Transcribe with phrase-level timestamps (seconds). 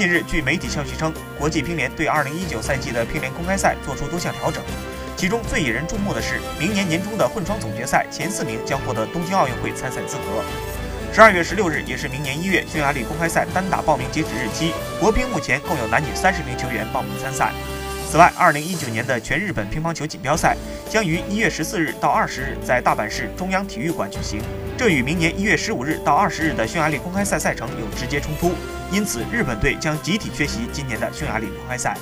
[0.00, 4.62] 近日，据媒体消息称，国际乒联对2019赛季的乒联公开赛做出多项调整，
[5.14, 10.42] 其中最引人注目的是，明年年中的混双总决赛前四名将获得东京奥运会参赛资格。
[11.12, 14.72] 十二月十六日，也是明年一月匈牙利公开赛单打报名截止日期。
[14.98, 17.52] 国乒目前共有男女三十名球员报名参赛。
[18.10, 20.56] 此外，二零一九年的全日本乒乓球锦标赛
[20.88, 24.40] 将于一月十四日到二十日在大阪市中央体育馆举行，
[24.76, 28.50] 这与明年一月十五日到二十日的匈牙利公开赛赛程有直接冲突，
[28.90, 31.96] 因此日本队将集体缺席今年的匈牙利公开赛。